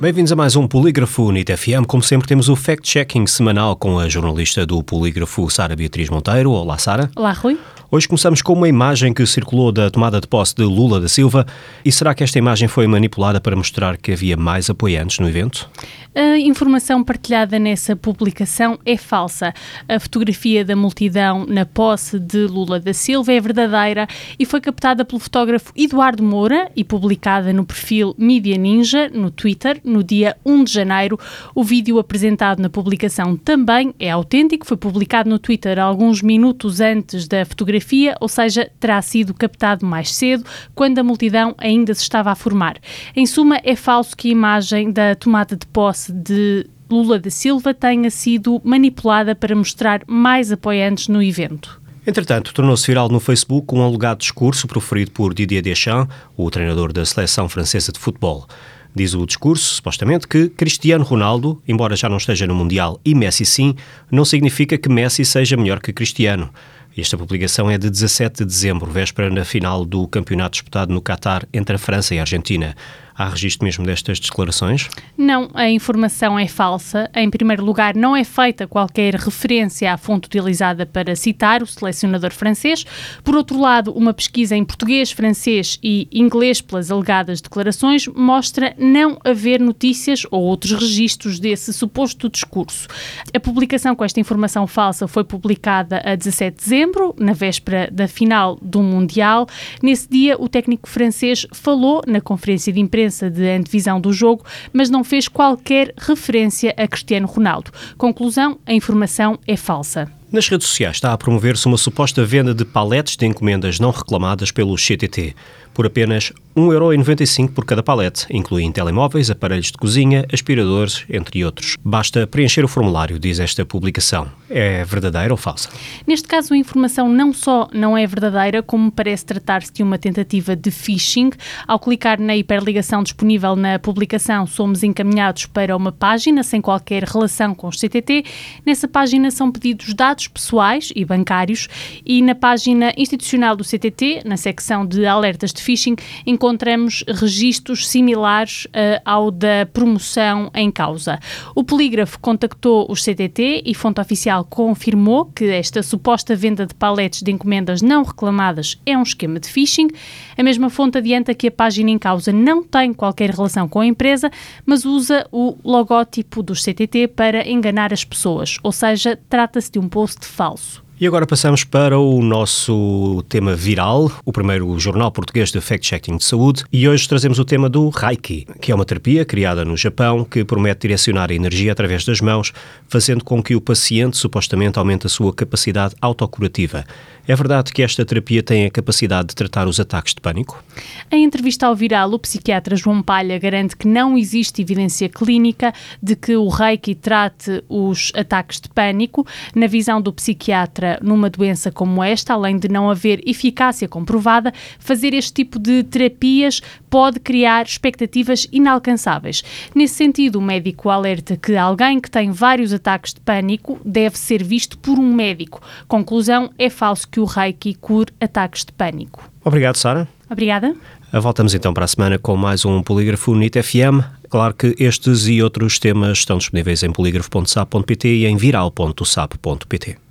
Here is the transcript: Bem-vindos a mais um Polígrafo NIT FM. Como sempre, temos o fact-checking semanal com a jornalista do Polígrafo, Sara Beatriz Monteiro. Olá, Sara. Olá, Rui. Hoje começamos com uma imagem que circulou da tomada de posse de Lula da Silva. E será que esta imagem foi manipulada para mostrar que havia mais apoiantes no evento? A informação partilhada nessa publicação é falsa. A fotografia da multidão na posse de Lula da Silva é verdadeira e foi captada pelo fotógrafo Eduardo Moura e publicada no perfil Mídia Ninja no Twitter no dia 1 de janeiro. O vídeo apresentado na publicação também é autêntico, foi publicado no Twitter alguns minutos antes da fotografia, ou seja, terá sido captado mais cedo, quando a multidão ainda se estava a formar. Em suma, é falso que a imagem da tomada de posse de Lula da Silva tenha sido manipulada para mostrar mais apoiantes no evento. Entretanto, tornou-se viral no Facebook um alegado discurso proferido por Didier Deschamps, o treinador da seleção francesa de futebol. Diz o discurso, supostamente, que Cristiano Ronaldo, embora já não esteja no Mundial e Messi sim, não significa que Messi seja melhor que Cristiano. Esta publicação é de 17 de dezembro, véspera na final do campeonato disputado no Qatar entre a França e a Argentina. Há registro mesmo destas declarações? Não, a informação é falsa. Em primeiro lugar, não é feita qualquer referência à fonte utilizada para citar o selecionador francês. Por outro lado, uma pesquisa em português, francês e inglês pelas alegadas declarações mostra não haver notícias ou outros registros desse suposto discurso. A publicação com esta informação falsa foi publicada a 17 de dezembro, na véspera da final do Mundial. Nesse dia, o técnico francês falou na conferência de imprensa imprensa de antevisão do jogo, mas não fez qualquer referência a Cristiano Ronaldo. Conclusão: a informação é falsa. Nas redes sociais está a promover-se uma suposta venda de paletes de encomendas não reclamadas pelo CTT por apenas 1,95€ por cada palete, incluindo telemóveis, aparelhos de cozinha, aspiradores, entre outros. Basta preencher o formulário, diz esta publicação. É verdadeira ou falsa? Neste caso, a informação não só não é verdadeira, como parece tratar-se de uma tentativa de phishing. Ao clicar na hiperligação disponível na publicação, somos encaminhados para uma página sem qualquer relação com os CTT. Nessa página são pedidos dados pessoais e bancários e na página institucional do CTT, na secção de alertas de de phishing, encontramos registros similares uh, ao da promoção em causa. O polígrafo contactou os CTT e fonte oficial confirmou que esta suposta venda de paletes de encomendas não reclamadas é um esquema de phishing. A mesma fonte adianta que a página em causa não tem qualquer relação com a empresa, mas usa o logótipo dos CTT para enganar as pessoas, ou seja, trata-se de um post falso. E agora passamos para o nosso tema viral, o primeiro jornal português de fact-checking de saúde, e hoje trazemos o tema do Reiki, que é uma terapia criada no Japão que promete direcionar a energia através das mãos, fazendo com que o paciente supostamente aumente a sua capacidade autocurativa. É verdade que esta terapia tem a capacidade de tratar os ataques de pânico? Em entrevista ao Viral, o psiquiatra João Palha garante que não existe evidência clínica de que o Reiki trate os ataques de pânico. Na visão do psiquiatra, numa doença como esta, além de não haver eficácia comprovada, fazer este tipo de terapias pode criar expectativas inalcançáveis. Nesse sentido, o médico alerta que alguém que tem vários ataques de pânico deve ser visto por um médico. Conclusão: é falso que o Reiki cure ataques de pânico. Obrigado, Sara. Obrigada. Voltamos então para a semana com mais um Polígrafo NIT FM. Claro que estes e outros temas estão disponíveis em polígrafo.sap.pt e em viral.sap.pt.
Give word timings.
Bem-vindos 0.00 0.32
a 0.32 0.36
mais 0.36 0.56
um 0.56 0.66
Polígrafo 0.66 1.30
NIT 1.30 1.54
FM. 1.54 1.84
Como 1.86 2.02
sempre, 2.02 2.26
temos 2.26 2.48
o 2.48 2.56
fact-checking 2.56 3.26
semanal 3.26 3.76
com 3.76 3.98
a 3.98 4.08
jornalista 4.08 4.64
do 4.64 4.82
Polígrafo, 4.82 5.50
Sara 5.50 5.76
Beatriz 5.76 6.08
Monteiro. 6.08 6.52
Olá, 6.52 6.78
Sara. 6.78 7.10
Olá, 7.14 7.32
Rui. 7.32 7.58
Hoje 7.92 8.06
começamos 8.06 8.40
com 8.40 8.52
uma 8.52 8.68
imagem 8.68 9.12
que 9.12 9.26
circulou 9.26 9.72
da 9.72 9.90
tomada 9.90 10.20
de 10.20 10.26
posse 10.28 10.54
de 10.54 10.62
Lula 10.62 11.00
da 11.00 11.08
Silva. 11.08 11.44
E 11.84 11.90
será 11.90 12.14
que 12.14 12.22
esta 12.22 12.38
imagem 12.38 12.68
foi 12.68 12.86
manipulada 12.86 13.40
para 13.40 13.56
mostrar 13.56 13.96
que 13.96 14.12
havia 14.12 14.36
mais 14.36 14.70
apoiantes 14.70 15.18
no 15.18 15.28
evento? 15.28 15.68
A 16.14 16.38
informação 16.38 17.02
partilhada 17.02 17.58
nessa 17.58 17.96
publicação 17.96 18.78
é 18.84 18.96
falsa. 18.96 19.52
A 19.88 19.98
fotografia 19.98 20.64
da 20.64 20.76
multidão 20.76 21.44
na 21.46 21.64
posse 21.64 22.18
de 22.18 22.46
Lula 22.46 22.78
da 22.78 22.92
Silva 22.92 23.32
é 23.32 23.40
verdadeira 23.40 24.06
e 24.38 24.44
foi 24.44 24.60
captada 24.60 25.04
pelo 25.04 25.20
fotógrafo 25.20 25.72
Eduardo 25.76 26.22
Moura 26.22 26.70
e 26.76 26.84
publicada 26.84 27.52
no 27.52 27.64
perfil 27.64 28.14
Mídia 28.16 28.56
Ninja 28.56 29.08
no 29.08 29.32
Twitter 29.32 29.80
no 29.84 30.04
dia 30.04 30.36
1 30.44 30.64
de 30.64 30.72
janeiro. 30.72 31.18
O 31.54 31.64
vídeo 31.64 31.98
apresentado 31.98 32.60
na 32.60 32.70
publicação 32.70 33.36
também 33.36 33.92
é 33.98 34.10
autêntico, 34.10 34.66
foi 34.66 34.76
publicado 34.76 35.28
no 35.28 35.40
Twitter 35.40 35.78
alguns 35.78 36.22
minutos 36.22 36.80
antes 36.80 37.26
da 37.26 37.44
fotografia, 37.44 37.79
ou 38.20 38.28
seja, 38.28 38.70
terá 38.78 39.00
sido 39.02 39.34
captado 39.34 39.86
mais 39.86 40.14
cedo, 40.14 40.44
quando 40.74 40.98
a 40.98 41.02
multidão 41.02 41.54
ainda 41.58 41.94
se 41.94 42.02
estava 42.02 42.30
a 42.30 42.34
formar. 42.34 42.76
Em 43.14 43.26
suma, 43.26 43.60
é 43.64 43.74
falso 43.76 44.16
que 44.16 44.28
a 44.28 44.32
imagem 44.32 44.90
da 44.90 45.14
tomada 45.14 45.56
de 45.56 45.66
posse 45.66 46.12
de 46.12 46.66
Lula 46.90 47.18
da 47.18 47.30
Silva 47.30 47.72
tenha 47.72 48.10
sido 48.10 48.60
manipulada 48.64 49.34
para 49.34 49.54
mostrar 49.54 50.02
mais 50.06 50.50
apoiantes 50.50 51.08
no 51.08 51.22
evento. 51.22 51.80
Entretanto, 52.06 52.52
tornou-se 52.52 52.86
viral 52.86 53.08
no 53.08 53.20
Facebook 53.20 53.74
um 53.74 53.82
alegado 53.82 54.18
discurso 54.18 54.66
proferido 54.66 55.10
por 55.12 55.32
Didier 55.32 55.62
Deschamps, 55.62 56.12
o 56.36 56.50
treinador 56.50 56.92
da 56.92 57.04
seleção 57.04 57.48
francesa 57.48 57.92
de 57.92 58.00
futebol. 58.00 58.46
Diz 58.92 59.14
o 59.14 59.24
discurso, 59.24 59.74
supostamente, 59.74 60.26
que 60.26 60.48
Cristiano 60.48 61.04
Ronaldo, 61.04 61.62
embora 61.68 61.94
já 61.94 62.08
não 62.08 62.16
esteja 62.16 62.46
no 62.46 62.54
Mundial 62.54 62.98
e 63.04 63.14
Messi 63.14 63.44
sim, 63.44 63.76
não 64.10 64.24
significa 64.24 64.76
que 64.76 64.88
Messi 64.88 65.24
seja 65.24 65.56
melhor 65.56 65.78
que 65.80 65.92
Cristiano. 65.92 66.50
Esta 66.96 67.16
publicação 67.16 67.70
é 67.70 67.78
de 67.78 67.88
17 67.88 68.40
de 68.40 68.44
dezembro, 68.44 68.90
véspera 68.90 69.30
na 69.30 69.44
final 69.44 69.84
do 69.84 70.08
campeonato 70.08 70.52
disputado 70.52 70.92
no 70.92 71.00
Qatar 71.00 71.46
entre 71.52 71.76
a 71.76 71.78
França 71.78 72.14
e 72.14 72.18
a 72.18 72.22
Argentina. 72.22 72.74
Há 73.20 73.28
registro 73.28 73.66
mesmo 73.66 73.84
destas 73.84 74.18
declarações? 74.18 74.88
Não, 75.14 75.50
a 75.52 75.68
informação 75.68 76.38
é 76.38 76.48
falsa. 76.48 77.10
Em 77.14 77.28
primeiro 77.28 77.62
lugar, 77.62 77.94
não 77.94 78.16
é 78.16 78.24
feita 78.24 78.66
qualquer 78.66 79.14
referência 79.14 79.92
à 79.92 79.98
fonte 79.98 80.24
utilizada 80.24 80.86
para 80.86 81.14
citar 81.14 81.62
o 81.62 81.66
selecionador 81.66 82.32
francês. 82.32 82.82
Por 83.22 83.36
outro 83.36 83.60
lado, 83.60 83.92
uma 83.92 84.14
pesquisa 84.14 84.56
em 84.56 84.64
português, 84.64 85.12
francês 85.12 85.78
e 85.82 86.08
inglês 86.10 86.62
pelas 86.62 86.90
alegadas 86.90 87.42
declarações 87.42 88.08
mostra 88.08 88.74
não 88.78 89.18
haver 89.22 89.60
notícias 89.60 90.26
ou 90.30 90.42
outros 90.42 90.72
registros 90.72 91.38
desse 91.38 91.74
suposto 91.74 92.26
discurso. 92.26 92.88
A 93.34 93.38
publicação 93.38 93.94
com 93.94 94.02
esta 94.02 94.18
informação 94.18 94.66
falsa 94.66 95.06
foi 95.06 95.24
publicada 95.24 96.00
a 96.06 96.14
17 96.14 96.56
de 96.56 96.62
dezembro, 96.64 97.14
na 97.18 97.34
véspera 97.34 97.86
da 97.92 98.08
final 98.08 98.58
do 98.62 98.82
Mundial. 98.82 99.46
Nesse 99.82 100.08
dia, 100.08 100.40
o 100.40 100.48
técnico 100.48 100.88
francês 100.88 101.46
falou 101.52 102.00
na 102.06 102.22
conferência 102.22 102.72
de 102.72 102.80
imprensa 102.80 103.09
imprensa 103.10 103.28
de 103.28 103.48
antevisão 103.48 104.00
do 104.00 104.12
jogo, 104.12 104.44
mas 104.72 104.88
não 104.88 105.02
fez 105.02 105.26
qualquer 105.26 105.92
referência 105.98 106.72
a 106.76 106.86
Cristiano 106.86 107.26
Ronaldo. 107.26 107.72
Conclusão: 107.98 108.58
a 108.64 108.72
informação 108.72 109.38
é 109.46 109.56
falsa. 109.56 110.10
Nas 110.32 110.48
redes 110.48 110.68
sociais 110.68 110.96
está 110.96 111.12
a 111.12 111.18
promover-se 111.18 111.66
uma 111.66 111.76
suposta 111.76 112.24
venda 112.24 112.54
de 112.54 112.64
paletes 112.64 113.16
de 113.16 113.26
encomendas 113.26 113.80
não 113.80 113.90
reclamadas 113.90 114.52
pelo 114.52 114.76
CTT 114.76 115.34
por 115.72 115.86
apenas 115.86 116.32
1,95€ 116.56 117.52
por 117.52 117.64
cada 117.64 117.82
palete, 117.82 118.26
incluindo 118.28 118.72
telemóveis, 118.72 119.30
aparelhos 119.30 119.66
de 119.66 119.78
cozinha, 119.78 120.26
aspiradores, 120.32 121.04
entre 121.08 121.44
outros. 121.44 121.76
Basta 121.82 122.26
preencher 122.26 122.64
o 122.64 122.68
formulário, 122.68 123.18
diz 123.18 123.38
esta 123.38 123.64
publicação. 123.64 124.28
É 124.48 124.84
verdadeira 124.84 125.32
ou 125.32 125.36
falsa? 125.36 125.68
Neste 126.06 126.26
caso, 126.26 126.52
a 126.52 126.56
informação 126.56 127.08
não 127.08 127.32
só 127.32 127.68
não 127.72 127.96
é 127.96 128.04
verdadeira, 128.06 128.62
como 128.62 128.90
parece 128.90 129.24
tratar-se 129.24 129.72
de 129.72 129.82
uma 129.82 129.96
tentativa 129.96 130.56
de 130.56 130.70
phishing. 130.70 131.30
Ao 131.68 131.78
clicar 131.78 132.20
na 132.20 132.36
hiperligação 132.36 133.02
disponível 133.02 133.54
na 133.54 133.78
publicação, 133.78 134.46
somos 134.46 134.82
encaminhados 134.82 135.46
para 135.46 135.76
uma 135.76 135.92
página 135.92 136.42
sem 136.42 136.60
qualquer 136.60 137.04
relação 137.04 137.54
com 137.54 137.68
os 137.68 137.78
CTT. 137.78 138.24
Nessa 138.66 138.88
página 138.88 139.30
são 139.30 139.52
pedidos 139.52 139.94
dados 139.94 140.26
pessoais 140.26 140.92
e 140.96 141.04
bancários 141.04 141.68
e 142.04 142.20
na 142.22 142.34
página 142.34 142.92
institucional 142.96 143.54
do 143.54 143.62
CTT, 143.62 144.22
na 144.24 144.36
secção 144.36 144.84
de 144.84 145.06
alertas 145.06 145.52
de 145.52 145.59
de 145.60 145.64
phishing, 145.64 145.96
encontramos 146.26 147.04
registros 147.06 147.88
similares 147.88 148.64
uh, 148.66 149.00
ao 149.04 149.30
da 149.30 149.66
promoção 149.72 150.50
em 150.54 150.70
causa. 150.70 151.20
O 151.54 151.62
polígrafo 151.62 152.18
contactou 152.18 152.86
os 152.90 153.04
CTT 153.04 153.62
e 153.66 153.74
fonte 153.74 154.00
oficial 154.00 154.44
confirmou 154.44 155.26
que 155.26 155.44
esta 155.44 155.82
suposta 155.82 156.34
venda 156.34 156.66
de 156.66 156.74
paletes 156.74 157.22
de 157.22 157.30
encomendas 157.30 157.82
não 157.82 158.02
reclamadas 158.02 158.80
é 158.86 158.96
um 158.96 159.02
esquema 159.02 159.38
de 159.38 159.48
phishing. 159.48 159.88
A 160.36 160.42
mesma 160.42 160.70
fonte 160.70 160.98
adianta 160.98 161.34
que 161.34 161.48
a 161.48 161.50
página 161.50 161.90
em 161.90 161.98
causa 161.98 162.32
não 162.32 162.62
tem 162.62 162.92
qualquer 162.92 163.30
relação 163.30 163.68
com 163.68 163.80
a 163.80 163.86
empresa, 163.86 164.30
mas 164.64 164.84
usa 164.84 165.26
o 165.30 165.56
logótipo 165.62 166.42
dos 166.42 166.62
CTT 166.64 167.08
para 167.08 167.48
enganar 167.48 167.92
as 167.92 168.04
pessoas, 168.04 168.56
ou 168.62 168.72
seja, 168.72 169.18
trata-se 169.28 169.70
de 169.70 169.78
um 169.78 169.88
post 169.88 170.26
falso. 170.26 170.89
E 171.00 171.06
agora 171.06 171.26
passamos 171.26 171.64
para 171.64 171.98
o 171.98 172.20
nosso 172.20 173.24
tema 173.26 173.54
viral, 173.54 174.12
o 174.22 174.30
primeiro 174.30 174.78
jornal 174.78 175.10
português 175.10 175.50
de 175.50 175.58
fact-checking 175.58 176.18
de 176.18 176.24
saúde, 176.24 176.62
e 176.70 176.86
hoje 176.86 177.08
trazemos 177.08 177.38
o 177.38 177.44
tema 177.46 177.70
do 177.70 177.88
Reiki, 177.88 178.46
que 178.60 178.70
é 178.70 178.74
uma 178.74 178.84
terapia 178.84 179.24
criada 179.24 179.64
no 179.64 179.78
Japão 179.78 180.26
que 180.26 180.44
promete 180.44 180.82
direcionar 180.82 181.30
a 181.30 181.34
energia 181.34 181.72
através 181.72 182.04
das 182.04 182.20
mãos, 182.20 182.52
fazendo 182.86 183.24
com 183.24 183.42
que 183.42 183.56
o 183.56 183.62
paciente 183.62 184.18
supostamente 184.18 184.78
aumente 184.78 185.06
a 185.06 185.08
sua 185.08 185.32
capacidade 185.32 185.94
autocurativa. 186.02 186.84
É 187.26 187.34
verdade 187.34 187.72
que 187.72 187.82
esta 187.82 188.04
terapia 188.04 188.42
tem 188.42 188.66
a 188.66 188.70
capacidade 188.70 189.28
de 189.28 189.34
tratar 189.36 189.68
os 189.68 189.78
ataques 189.80 190.12
de 190.12 190.20
pânico? 190.20 190.62
Em 191.10 191.24
entrevista 191.24 191.66
ao 191.66 191.76
Viral, 191.76 192.12
o 192.12 192.18
psiquiatra 192.18 192.76
João 192.76 193.02
Palha 193.02 193.38
garante 193.38 193.76
que 193.76 193.86
não 193.86 194.18
existe 194.18 194.60
evidência 194.60 195.08
clínica 195.08 195.72
de 196.02 196.16
que 196.16 196.36
o 196.36 196.48
Reiki 196.48 196.94
trate 196.94 197.62
os 197.68 198.12
ataques 198.14 198.60
de 198.60 198.68
pânico. 198.68 199.24
Na 199.54 199.66
visão 199.66 200.02
do 200.02 200.12
psiquiatra, 200.12 200.89
numa 201.02 201.30
doença 201.30 201.70
como 201.70 202.02
esta, 202.02 202.34
além 202.34 202.58
de 202.58 202.68
não 202.68 202.90
haver 202.90 203.20
eficácia 203.26 203.88
comprovada, 203.88 204.52
fazer 204.78 205.14
este 205.14 205.32
tipo 205.32 205.58
de 205.58 205.82
terapias 205.82 206.60
pode 206.88 207.20
criar 207.20 207.64
expectativas 207.64 208.46
inalcançáveis. 208.50 209.42
Nesse 209.74 209.94
sentido, 209.94 210.38
o 210.38 210.42
médico 210.42 210.90
alerta 210.90 211.36
que 211.36 211.56
alguém 211.56 212.00
que 212.00 212.10
tem 212.10 212.30
vários 212.30 212.72
ataques 212.72 213.14
de 213.14 213.20
pânico 213.20 213.78
deve 213.84 214.18
ser 214.18 214.42
visto 214.42 214.78
por 214.78 214.98
um 214.98 215.14
médico. 215.14 215.60
Conclusão: 215.86 216.50
é 216.58 216.68
falso 216.68 217.08
que 217.08 217.20
o 217.20 217.24
Reiki 217.24 217.74
cure 217.74 218.12
ataques 218.20 218.64
de 218.64 218.72
pânico. 218.72 219.30
Obrigado, 219.44 219.76
Sara. 219.76 220.08
Obrigada. 220.28 220.74
Voltamos 221.12 221.54
então 221.54 221.74
para 221.74 221.84
a 221.84 221.88
semana 221.88 222.18
com 222.18 222.36
mais 222.36 222.64
um 222.64 222.82
Polígrafo 222.82 223.34
NIT 223.34 223.60
FM. 223.62 224.04
Claro 224.28 224.54
que 224.54 224.76
estes 224.78 225.26
e 225.26 225.42
outros 225.42 225.78
temas 225.80 226.18
estão 226.18 226.38
disponíveis 226.38 226.84
em 226.84 226.92
polígrafo.sap.pt 226.92 228.08
e 228.08 228.26
em 228.26 228.36
viral.sap.pt. 228.36 229.96